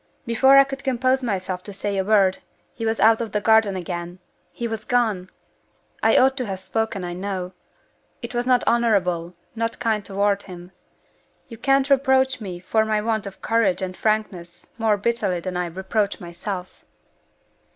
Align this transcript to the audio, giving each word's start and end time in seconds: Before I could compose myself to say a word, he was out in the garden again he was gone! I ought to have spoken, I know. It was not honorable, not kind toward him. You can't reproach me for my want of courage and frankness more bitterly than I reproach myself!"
Before 0.25 0.57
I 0.57 0.63
could 0.63 0.83
compose 0.83 1.21
myself 1.21 1.61
to 1.61 1.71
say 1.71 1.95
a 1.95 2.03
word, 2.03 2.39
he 2.73 2.87
was 2.87 2.99
out 2.99 3.21
in 3.21 3.29
the 3.29 3.39
garden 3.39 3.75
again 3.75 4.17
he 4.51 4.67
was 4.67 4.83
gone! 4.83 5.29
I 6.01 6.17
ought 6.17 6.35
to 6.37 6.45
have 6.47 6.59
spoken, 6.59 7.03
I 7.03 7.13
know. 7.13 7.53
It 8.23 8.33
was 8.33 8.47
not 8.47 8.63
honorable, 8.65 9.35
not 9.55 9.77
kind 9.77 10.03
toward 10.03 10.41
him. 10.41 10.71
You 11.49 11.59
can't 11.59 11.87
reproach 11.91 12.41
me 12.41 12.59
for 12.59 12.83
my 12.83 12.99
want 12.99 13.27
of 13.27 13.43
courage 13.43 13.83
and 13.83 13.95
frankness 13.95 14.65
more 14.79 14.97
bitterly 14.97 15.39
than 15.39 15.55
I 15.55 15.67
reproach 15.67 16.19
myself!" 16.19 16.83